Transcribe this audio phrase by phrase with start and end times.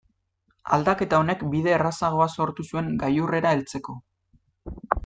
[0.77, 4.01] Aldaketa honek bide errazagoa sortu zuen gailurrera heltzeko.